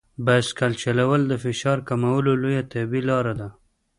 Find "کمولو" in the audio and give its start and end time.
1.87-2.31